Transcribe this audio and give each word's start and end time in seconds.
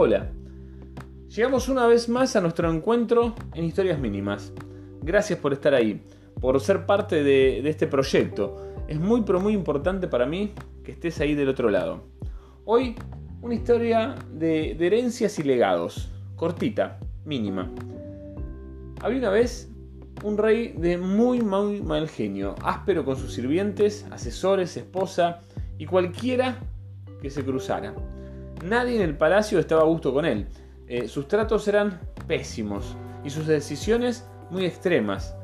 Hola. 0.00 0.30
Llegamos 1.28 1.68
una 1.68 1.88
vez 1.88 2.08
más 2.08 2.36
a 2.36 2.40
nuestro 2.40 2.72
encuentro 2.72 3.34
en 3.52 3.64
Historias 3.64 3.98
Mínimas. 3.98 4.52
Gracias 5.02 5.40
por 5.40 5.52
estar 5.52 5.74
ahí, 5.74 6.00
por 6.40 6.60
ser 6.60 6.86
parte 6.86 7.24
de, 7.24 7.68
este 7.68 7.88
proyecto. 7.88 8.62
Es 8.86 9.00
muy 9.00 9.22
pero 9.22 9.40
muy 9.40 9.54
importante 9.54 10.06
para 10.06 10.24
mí 10.24 10.52
que 10.84 10.92
estés 10.92 11.20
ahí 11.20 11.34
del 11.34 11.48
otro 11.48 11.68
lado. 11.68 12.04
Hoy 12.64 12.94
una 13.42 13.56
historia 13.56 14.14
de, 14.32 14.76
de 14.78 14.86
herencias 14.86 15.36
y 15.40 15.42
legados, 15.42 16.08
cortita, 16.36 17.00
mínima. 17.24 17.68
Había 19.02 19.18
una 19.18 19.30
vez 19.30 19.68
un 20.22 20.38
rey 20.38 20.74
de 20.78 20.96
muy, 20.96 21.40
muy 21.40 21.82
mal 21.82 22.08
genio, 22.08 22.54
áspero 22.62 23.04
con 23.04 23.16
sus 23.16 23.34
sirvientes, 23.34 24.06
asesores, 24.12 24.76
esposa 24.76 25.40
y 25.76 25.86
cualquiera 25.86 26.60
que 27.20 27.30
se 27.30 27.44
cruzara. 27.44 27.96
Nadie 28.64 28.96
en 28.96 29.02
el 29.02 29.16
palacio 29.16 29.58
estaba 29.58 29.82
a 29.82 29.86
gusto 29.86 30.12
con 30.12 30.24
él. 30.24 30.48
Eh, 30.88 31.06
sus 31.06 31.28
tratos 31.28 31.68
eran 31.68 32.00
pésimos 32.26 32.96
y 33.24 33.30
sus 33.30 33.46
decisiones 33.46 34.28
muy 34.50 34.64
extremas. 34.64 35.36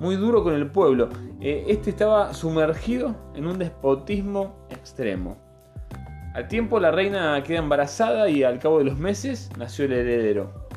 Muy 0.00 0.16
duro 0.16 0.42
con 0.42 0.54
el 0.54 0.70
pueblo. 0.70 1.10
Eh, 1.40 1.64
este 1.68 1.90
estaba 1.90 2.32
sumergido 2.32 3.14
en 3.34 3.46
un 3.46 3.58
despotismo 3.58 4.66
extremo. 4.70 5.36
Al 6.34 6.48
tiempo 6.48 6.80
la 6.80 6.90
reina 6.90 7.42
queda 7.42 7.58
embarazada 7.58 8.30
y 8.30 8.42
al 8.42 8.58
cabo 8.58 8.78
de 8.78 8.84
los 8.84 8.98
meses 8.98 9.50
nació 9.58 9.84
el 9.84 9.92
heredero. 9.92 10.68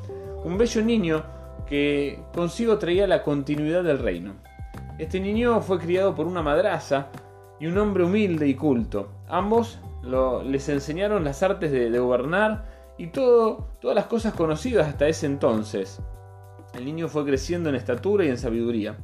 Un 0.43 0.57
bello 0.57 0.81
niño 0.81 1.23
que 1.65 2.19
consigo 2.33 2.77
traía 2.77 3.07
la 3.07 3.23
continuidad 3.23 3.83
del 3.83 3.99
reino. 3.99 4.33
Este 4.99 5.19
niño 5.19 5.61
fue 5.61 5.79
criado 5.79 6.13
por 6.13 6.27
una 6.27 6.41
madraza 6.41 7.07
y 7.59 7.67
un 7.67 7.77
hombre 7.77 8.03
humilde 8.03 8.47
y 8.47 8.55
culto. 8.55 9.09
Ambos 9.27 9.79
les 10.05 10.69
enseñaron 10.69 11.23
las 11.23 11.41
artes 11.43 11.71
de, 11.71 11.97
gobernar 11.99 12.65
y 12.97 13.07
todas 13.07 13.95
las 13.95 14.05
cosas 14.05 14.33
conocidas 14.33 14.87
hasta 14.87 15.07
ese 15.07 15.25
entonces. 15.25 15.99
El 16.73 16.85
niño 16.85 17.07
fue 17.07 17.25
creciendo 17.25 17.69
en 17.69 17.75
estatura 17.75 18.25
y 18.25 18.29
en 18.29 18.37
sabiduría. 18.37 18.97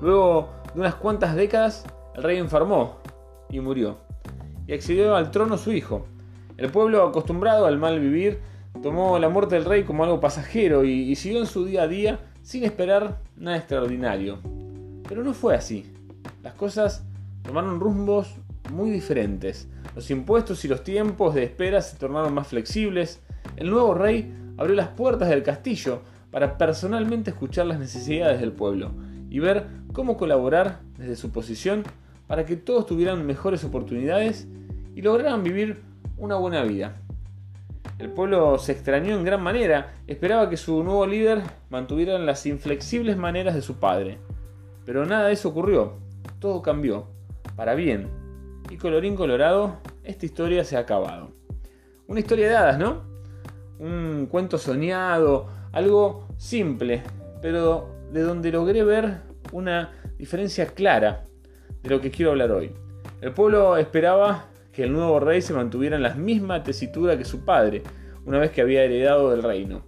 Luego 0.00 0.50
de 0.74 0.80
unas 0.80 0.96
cuantas 0.96 1.34
décadas, 1.34 1.84
el 2.14 2.22
rey 2.22 2.38
enfermó 2.38 2.98
y 3.48 3.60
murió. 3.60 3.98
Y 4.66 4.74
accedió 4.74 5.16
al 5.16 5.30
trono 5.30 5.56
su 5.56 5.72
hijo. 5.72 6.06
El 6.56 6.70
pueblo, 6.70 7.06
acostumbrado 7.06 7.66
al 7.66 7.78
mal 7.78 8.00
vivir, 8.00 8.40
tomó 8.82 9.18
la 9.18 9.28
muerte 9.28 9.54
del 9.54 9.64
rey 9.64 9.84
como 9.84 10.04
algo 10.04 10.20
pasajero 10.20 10.84
y, 10.84 10.90
y 10.90 11.16
siguió 11.16 11.40
en 11.40 11.46
su 11.46 11.64
día 11.64 11.82
a 11.82 11.88
día 11.88 12.20
sin 12.42 12.64
esperar 12.64 13.20
nada 13.36 13.56
extraordinario. 13.56 14.38
Pero 15.08 15.22
no 15.22 15.32
fue 15.32 15.54
así. 15.54 15.92
Las 16.42 16.54
cosas 16.54 17.04
tomaron 17.42 17.80
rumbos 17.80 18.34
muy 18.72 18.90
diferentes. 18.90 19.68
Los 19.96 20.10
impuestos 20.10 20.62
y 20.66 20.68
los 20.68 20.84
tiempos 20.84 21.34
de 21.34 21.42
espera 21.42 21.80
se 21.80 21.96
tornaron 21.96 22.34
más 22.34 22.48
flexibles. 22.48 23.22
El 23.56 23.70
nuevo 23.70 23.94
rey 23.94 24.30
abrió 24.58 24.76
las 24.76 24.88
puertas 24.88 25.30
del 25.30 25.42
castillo 25.42 26.02
para 26.30 26.58
personalmente 26.58 27.30
escuchar 27.30 27.64
las 27.64 27.78
necesidades 27.78 28.38
del 28.38 28.52
pueblo 28.52 28.90
y 29.30 29.38
ver 29.38 29.68
cómo 29.94 30.18
colaborar 30.18 30.80
desde 30.98 31.16
su 31.16 31.30
posición 31.30 31.82
para 32.26 32.44
que 32.44 32.56
todos 32.56 32.84
tuvieran 32.84 33.24
mejores 33.24 33.64
oportunidades 33.64 34.46
y 34.94 35.00
lograran 35.00 35.42
vivir 35.42 35.80
una 36.18 36.36
buena 36.36 36.62
vida. 36.62 37.00
El 37.98 38.10
pueblo 38.10 38.58
se 38.58 38.72
extrañó 38.72 39.16
en 39.16 39.24
gran 39.24 39.42
manera, 39.42 39.94
esperaba 40.06 40.50
que 40.50 40.58
su 40.58 40.84
nuevo 40.84 41.06
líder 41.06 41.40
mantuviera 41.70 42.18
las 42.18 42.44
inflexibles 42.44 43.16
maneras 43.16 43.54
de 43.54 43.62
su 43.62 43.76
padre. 43.76 44.18
Pero 44.84 45.06
nada 45.06 45.28
de 45.28 45.32
eso 45.32 45.48
ocurrió, 45.48 45.94
todo 46.38 46.60
cambió, 46.60 47.06
para 47.56 47.74
bien, 47.74 48.25
y 48.70 48.76
colorín 48.76 49.16
colorado, 49.16 49.78
esta 50.04 50.26
historia 50.26 50.64
se 50.64 50.76
ha 50.76 50.80
acabado. 50.80 51.30
Una 52.06 52.20
historia 52.20 52.48
de 52.48 52.56
hadas, 52.56 52.78
¿no? 52.78 53.04
Un 53.78 54.26
cuento 54.30 54.58
soñado, 54.58 55.48
algo 55.72 56.28
simple, 56.36 57.02
pero 57.42 57.94
de 58.12 58.22
donde 58.22 58.50
logré 58.50 58.82
ver 58.84 59.20
una 59.52 59.92
diferencia 60.18 60.66
clara 60.66 61.26
de 61.82 61.90
lo 61.90 62.00
que 62.00 62.10
quiero 62.10 62.32
hablar 62.32 62.52
hoy. 62.52 62.72
El 63.20 63.32
pueblo 63.32 63.76
esperaba 63.76 64.46
que 64.72 64.84
el 64.84 64.92
nuevo 64.92 65.20
rey 65.20 65.42
se 65.42 65.54
mantuviera 65.54 65.96
en 65.96 66.02
la 66.02 66.14
misma 66.14 66.62
tesitura 66.62 67.16
que 67.16 67.24
su 67.24 67.44
padre, 67.44 67.82
una 68.24 68.38
vez 68.38 68.50
que 68.50 68.60
había 68.60 68.84
heredado 68.84 69.30
del 69.30 69.42
reino. 69.42 69.82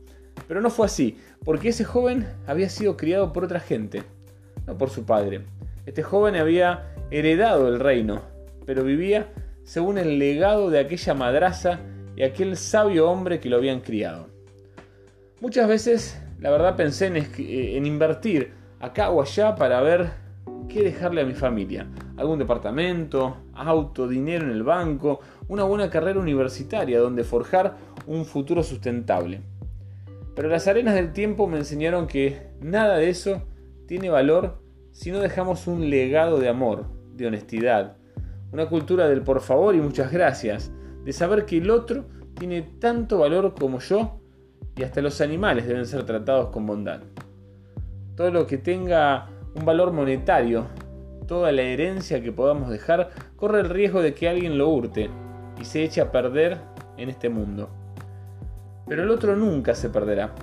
Pero 0.46 0.60
no 0.60 0.70
fue 0.70 0.86
así, 0.86 1.18
porque 1.44 1.68
ese 1.68 1.84
joven 1.84 2.26
había 2.46 2.68
sido 2.68 2.96
criado 2.96 3.32
por 3.32 3.44
otra 3.44 3.60
gente, 3.60 4.02
no 4.66 4.78
por 4.78 4.90
su 4.90 5.04
padre. 5.04 5.42
Este 5.86 6.02
joven 6.02 6.36
había 6.36 6.94
heredado 7.10 7.68
el 7.68 7.80
reino, 7.80 8.22
pero 8.68 8.84
vivía 8.84 9.32
según 9.64 9.96
el 9.96 10.18
legado 10.18 10.68
de 10.68 10.78
aquella 10.78 11.14
madraza 11.14 11.80
y 12.14 12.22
aquel 12.22 12.54
sabio 12.58 13.08
hombre 13.08 13.40
que 13.40 13.48
lo 13.48 13.56
habían 13.56 13.80
criado. 13.80 14.28
Muchas 15.40 15.66
veces, 15.66 16.22
la 16.38 16.50
verdad, 16.50 16.76
pensé 16.76 17.06
en, 17.06 17.16
en 17.16 17.86
invertir 17.86 18.52
acá 18.78 19.08
o 19.08 19.22
allá 19.22 19.54
para 19.54 19.80
ver 19.80 20.10
qué 20.68 20.82
dejarle 20.82 21.22
a 21.22 21.24
mi 21.24 21.32
familia. 21.32 21.86
Algún 22.18 22.38
departamento, 22.38 23.38
auto, 23.54 24.06
dinero 24.06 24.44
en 24.44 24.50
el 24.50 24.64
banco, 24.64 25.20
una 25.48 25.64
buena 25.64 25.88
carrera 25.88 26.20
universitaria 26.20 27.00
donde 27.00 27.24
forjar 27.24 27.78
un 28.06 28.26
futuro 28.26 28.62
sustentable. 28.62 29.40
Pero 30.36 30.50
las 30.50 30.68
arenas 30.68 30.94
del 30.94 31.14
tiempo 31.14 31.46
me 31.46 31.56
enseñaron 31.56 32.06
que 32.06 32.50
nada 32.60 32.98
de 32.98 33.08
eso 33.08 33.44
tiene 33.86 34.10
valor 34.10 34.60
si 34.92 35.10
no 35.10 35.20
dejamos 35.20 35.66
un 35.68 35.88
legado 35.88 36.38
de 36.38 36.50
amor, 36.50 36.84
de 37.14 37.28
honestidad, 37.28 37.97
una 38.52 38.68
cultura 38.68 39.08
del 39.08 39.22
por 39.22 39.40
favor 39.40 39.74
y 39.74 39.80
muchas 39.80 40.10
gracias, 40.12 40.72
de 41.04 41.12
saber 41.12 41.44
que 41.44 41.58
el 41.58 41.70
otro 41.70 42.06
tiene 42.34 42.62
tanto 42.62 43.18
valor 43.18 43.54
como 43.54 43.80
yo 43.80 44.20
y 44.76 44.82
hasta 44.82 45.00
los 45.00 45.20
animales 45.20 45.66
deben 45.66 45.86
ser 45.86 46.04
tratados 46.04 46.50
con 46.50 46.66
bondad. 46.66 47.00
Todo 48.16 48.30
lo 48.30 48.46
que 48.46 48.58
tenga 48.58 49.28
un 49.54 49.64
valor 49.64 49.92
monetario, 49.92 50.66
toda 51.26 51.52
la 51.52 51.62
herencia 51.62 52.22
que 52.22 52.32
podamos 52.32 52.70
dejar, 52.70 53.10
corre 53.36 53.60
el 53.60 53.68
riesgo 53.68 54.02
de 54.02 54.14
que 54.14 54.28
alguien 54.28 54.56
lo 54.56 54.68
hurte 54.68 55.10
y 55.60 55.64
se 55.64 55.84
eche 55.84 56.00
a 56.00 56.10
perder 56.10 56.58
en 56.96 57.08
este 57.08 57.28
mundo. 57.28 57.68
Pero 58.86 59.02
el 59.02 59.10
otro 59.10 59.36
nunca 59.36 59.74
se 59.74 59.90
perderá. 59.90 60.34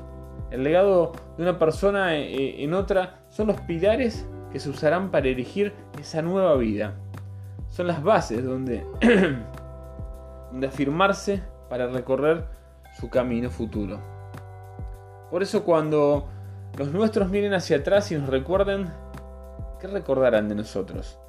El 0.51 0.63
legado 0.63 1.13
de 1.37 1.43
una 1.43 1.57
persona 1.57 2.15
eh, 2.15 2.63
en 2.63 2.73
otra 2.73 3.25
son 3.29 3.47
los 3.47 3.59
pilares 3.61 4.27
que 4.51 4.59
se 4.59 4.69
usarán 4.69 5.11
para 5.11 5.27
erigir 5.27 5.73
esa 5.99 6.21
nueva 6.21 6.55
vida 6.55 6.95
son 7.75 7.87
las 7.87 8.01
bases 8.01 8.41
donde, 8.41 8.85
donde 10.51 10.67
afirmarse 10.67 11.43
para 11.69 11.87
recorrer 11.87 12.45
su 12.97 13.09
camino 13.09 13.49
futuro. 13.49 13.99
Por 15.29 15.43
eso 15.43 15.65
cuando 15.65 16.29
los 16.77 16.93
nuestros 16.93 17.29
miren 17.29 17.53
hacia 17.53 17.77
atrás 17.77 18.09
y 18.13 18.15
nos 18.15 18.29
recuerden, 18.29 18.87
¿qué 19.81 19.87
recordarán 19.87 20.47
de 20.47 20.55
nosotros? 20.55 21.19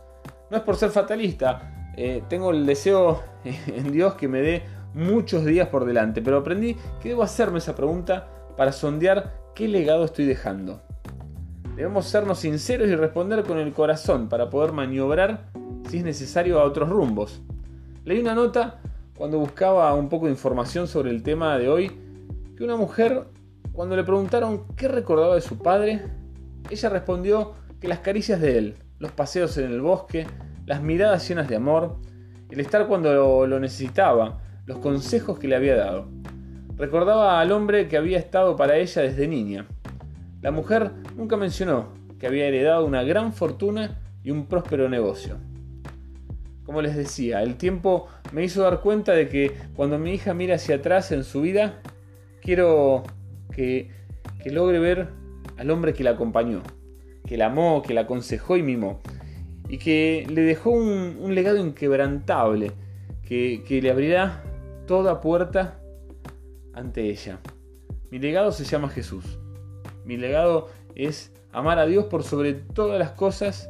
No 0.49 0.59
es 0.59 0.63
por 0.63 0.77
ser 0.77 0.91
fatalista, 0.91 1.91
eh, 1.97 2.23
tengo 2.29 2.53
el 2.53 2.65
deseo 2.65 3.25
en 3.45 3.91
Dios 3.91 4.15
que 4.15 4.29
me 4.29 4.41
dé 4.41 4.63
muchos 4.95 5.45
días 5.45 5.67
por 5.67 5.85
delante, 5.85 6.23
pero 6.23 6.39
aprendí 6.39 6.77
que 7.03 7.09
debo 7.09 7.25
hacerme 7.25 7.59
esa 7.59 7.75
pregunta 7.75 8.29
para 8.57 8.71
sondear 8.71 9.33
qué 9.57 9.67
legado 9.67 10.05
estoy 10.05 10.27
dejando. 10.27 10.81
Debemos 11.75 12.07
sernos 12.07 12.39
sinceros 12.39 12.89
y 12.89 12.95
responder 12.95 13.43
con 13.43 13.59
el 13.59 13.73
corazón 13.73 14.29
para 14.29 14.49
poder 14.49 14.73
maniobrar 14.73 15.51
si 15.89 15.99
es 15.99 16.05
necesario, 16.05 16.61
a 16.61 16.65
otros 16.65 16.89
rumbos. 16.89 17.41
Leí 18.05 18.21
una 18.21 18.35
nota 18.35 18.81
cuando 19.17 19.39
buscaba 19.39 19.93
un 19.95 20.09
poco 20.09 20.27
de 20.27 20.33
información 20.33 20.87
sobre 20.89 21.11
el 21.11 21.23
tema 21.23 21.59
de 21.59 21.69
hoy, 21.69 21.91
que 22.57 22.65
una 22.65 22.77
mujer, 22.77 23.25
cuando 23.73 23.97
le 23.97 24.05
preguntaron 24.05 24.65
qué 24.77 24.89
recordaba 24.89 25.35
de 25.35 25.41
su 25.41 25.59
padre, 25.59 26.03
ella 26.71 26.89
respondió 26.89 27.55
que 27.81 27.89
las 27.89 28.01
caricias 28.01 28.41
de 28.41 28.59
él, 28.59 28.75
los 28.99 29.13
paseos 29.13 29.57
en 29.59 29.73
el 29.73 29.81
bosque, 29.81 30.27
las 30.67 30.83
miradas 30.83 31.29
llenas 31.29 31.49
de 31.49 31.57
amor, 31.57 31.97
el 32.51 32.61
estar 32.61 32.87
cuando 32.87 33.47
lo, 33.47 33.61
necesitaba, 33.61 34.41
los 34.67 34.79
consejos 34.79 35.39
que 35.39 35.49
le 35.49 35.57
había 35.57 35.77
dado. 35.77 36.09
Recordaba 36.77 37.41
al 37.41 37.53
hombre 37.53 37.89
que 37.89 37.97
había 37.97 38.19
estado 38.19 38.57
para 38.57 38.77
ella 38.77 39.03
desde 39.03 39.29
niña. 39.29 39.67
La 40.43 40.51
mujer 40.51 40.93
nunca 41.17 41.37
mencionó 41.37 41.89
que 42.19 42.27
había 42.27 42.47
heredado 42.47 42.85
una 42.85 43.03
gran 43.03 43.33
fortuna 43.33 43.99
y 44.23 44.31
un 44.31 44.47
próspero 44.47 44.89
negocio 44.89 45.39
como 46.67 46.83
les 46.83 46.97
decía, 46.97 47.43
el 47.43 47.57
tiempo 47.57 48.09
me 48.33 48.45
hizo 48.45 48.63
dar 48.63 48.81
cuenta 48.81 49.13
de 49.13 49.29
que 49.29 49.53
cuando 49.77 50.01
mi 50.01 50.13
hija 50.13 50.35
mira 50.35 50.57
hacia 50.57 50.77
atrás 50.77 51.13
en 51.13 51.23
su 51.23 51.41
vida, 51.41 51.81
quiero 52.43 53.05
que, 53.55 53.91
logre 54.47 54.81
ver 54.81 55.09
al 55.57 55.71
hombre 55.71 55.95
que 55.95 56.05
la 56.05 56.11
acompañó, 56.11 56.63
que 57.25 57.37
la 57.37 57.47
amó, 57.47 57.83
que 57.83 57.95
la 57.95 58.03
aconsejó 58.03 58.57
y 58.57 58.65
mimó, 58.65 59.01
y 59.69 59.79
que 59.79 60.27
le 60.29 60.43
dejó 60.43 60.71
un, 60.71 61.35
legado 61.35 61.59
inquebrantable, 61.59 62.73
que, 63.23 63.63
que 63.67 63.81
le 63.81 63.91
abrirá 63.91 64.43
toda 64.87 65.21
puerta 65.21 65.79
ante 66.75 67.09
ella. 67.09 67.39
Mi 68.11 68.19
legado 68.19 68.51
se 68.51 68.65
llama 68.65 68.89
Jesús. 68.89 69.39
Mi 70.05 70.17
legado 70.17 70.69
es 70.97 71.33
amar 71.53 71.79
a 71.79 71.87
Dios 71.87 72.07
por 72.07 72.25
sobre 72.25 72.55
todas 72.55 72.99
las 72.99 73.13
cosas 73.13 73.69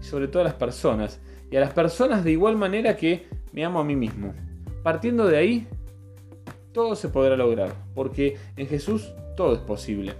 y 0.00 0.04
sobre 0.04 0.28
todas 0.28 0.46
las 0.46 0.54
personas 0.54 1.20
y 1.50 1.56
a 1.56 1.60
las 1.60 1.72
personas 1.72 2.24
de 2.24 2.32
igual 2.32 2.56
manera 2.56 2.96
que 2.96 3.26
me 3.52 3.64
amo 3.64 3.80
a 3.80 3.84
mí 3.84 3.96
mismo. 3.96 4.34
Partiendo 4.82 5.26
de 5.26 5.36
ahí, 5.36 5.66
todo 6.72 6.94
se 6.94 7.08
podrá 7.08 7.36
lograr, 7.36 7.74
porque 7.94 8.36
en 8.56 8.66
Jesús 8.66 9.12
todo 9.36 9.54
es 9.54 9.60
posible. 9.60 10.14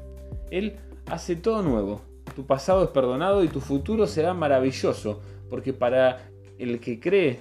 Él 0.50 0.76
hace 1.06 1.36
todo 1.36 1.62
nuevo. 1.62 2.02
Tu 2.34 2.46
pasado 2.46 2.84
es 2.84 2.90
perdonado 2.90 3.42
y 3.42 3.48
tu 3.48 3.60
futuro 3.60 4.06
será 4.06 4.34
maravilloso, 4.34 5.20
porque 5.48 5.72
para 5.72 6.30
el 6.58 6.80
que 6.80 7.00
cree, 7.00 7.40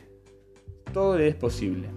todo 0.93 1.17
es 1.17 1.35
posible. 1.35 1.89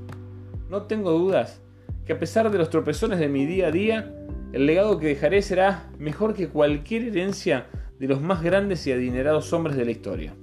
No 0.68 0.82
tengo 0.82 1.12
dudas 1.12 1.60
que 2.06 2.12
a 2.12 2.18
pesar 2.18 2.50
de 2.50 2.58
los 2.58 2.70
tropezones 2.70 3.18
de 3.18 3.28
mi 3.28 3.46
día 3.46 3.68
a 3.68 3.70
día, 3.70 4.14
el 4.52 4.66
legado 4.66 4.98
que 4.98 5.06
dejaré 5.06 5.42
será 5.42 5.90
mejor 5.98 6.34
que 6.34 6.48
cualquier 6.48 7.04
herencia 7.04 7.66
de 7.98 8.08
los 8.08 8.20
más 8.20 8.42
grandes 8.42 8.86
y 8.86 8.92
adinerados 8.92 9.52
hombres 9.52 9.76
de 9.76 9.84
la 9.84 9.90
historia. 9.90 10.34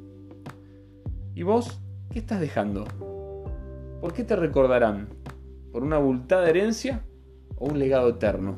¿Y 1.38 1.44
vos 1.44 1.80
qué 2.10 2.18
estás 2.18 2.40
dejando? 2.40 2.84
¿Por 4.02 4.12
qué 4.12 4.24
te 4.24 4.36
recordarán? 4.36 5.10
¿Por 5.72 5.84
una 5.84 5.98
abultada 5.98 6.50
herencia 6.50 7.06
o 7.58 7.68
un 7.68 7.78
legado 7.78 8.10
eterno? 8.10 8.58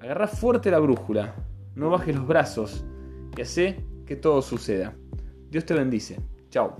Agarra 0.00 0.26
fuerte 0.26 0.70
la 0.70 0.78
brújula, 0.78 1.34
no 1.74 1.90
bajes 1.90 2.16
los 2.16 2.26
brazos 2.26 2.86
y 3.36 3.42
hace 3.42 3.84
que 4.06 4.16
todo 4.16 4.40
suceda. 4.40 4.96
Dios 5.50 5.66
te 5.66 5.74
bendice. 5.74 6.16
Chao. 6.48 6.74